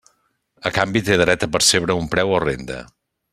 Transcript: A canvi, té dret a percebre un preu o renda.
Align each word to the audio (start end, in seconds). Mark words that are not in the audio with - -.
A 0.69 0.71
canvi, 0.77 1.01
té 1.09 1.17
dret 1.23 1.45
a 1.49 1.51
percebre 1.57 1.99
un 2.01 2.09
preu 2.15 2.35
o 2.39 2.41
renda. 2.49 2.81